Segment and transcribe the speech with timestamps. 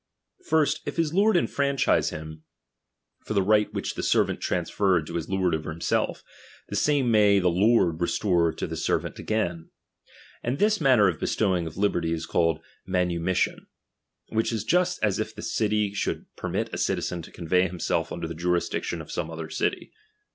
[0.49, 2.41] First, if his lord enfranchise him;
[3.23, 6.23] for the right which kthe servant transferred to his lord over himself,
[6.69, 9.69] the same may the lord restore to the servant again.
[10.41, 13.67] And this manner of bestowing of liberty is called manumission;
[14.29, 18.27] which is just as if a city should permit a citizen to convey himself under
[18.27, 19.91] the junsdictiou of some other city.